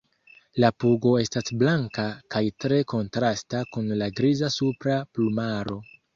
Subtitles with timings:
[0.61, 2.05] La pugo estas blanka
[2.37, 5.81] kaj tre kontrasta kun la griza supra plumaro.